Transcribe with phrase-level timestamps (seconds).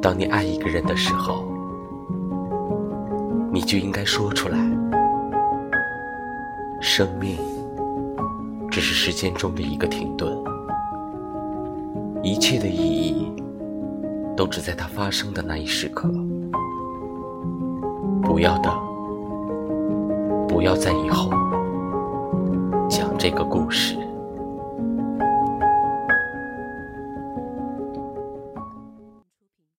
[0.00, 1.44] 当你爱一个人的时候
[3.52, 4.58] 你就应该说出来
[6.80, 7.36] 生命
[8.70, 10.32] 只是时间中的一个停顿
[12.22, 13.32] 一切的意义
[14.36, 16.10] 都只在它发生的那一时刻。
[18.36, 18.70] 不要等
[20.46, 21.30] 不要在以后
[22.86, 24.05] 讲这个故事。